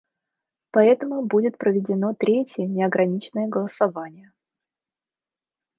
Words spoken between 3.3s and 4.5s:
голосование.